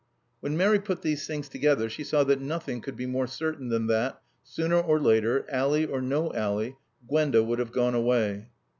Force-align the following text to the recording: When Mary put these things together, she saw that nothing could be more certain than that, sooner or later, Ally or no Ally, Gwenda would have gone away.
When 0.39 0.57
Mary 0.57 0.79
put 0.79 1.03
these 1.03 1.27
things 1.27 1.47
together, 1.47 1.87
she 1.87 2.03
saw 2.03 2.23
that 2.23 2.41
nothing 2.41 2.81
could 2.81 2.95
be 2.97 3.05
more 3.05 3.27
certain 3.27 3.69
than 3.69 3.85
that, 3.85 4.19
sooner 4.41 4.79
or 4.79 4.99
later, 4.99 5.45
Ally 5.47 5.85
or 5.85 6.01
no 6.01 6.33
Ally, 6.33 6.71
Gwenda 7.07 7.43
would 7.43 7.59
have 7.59 7.71
gone 7.71 7.93
away. 7.93 8.49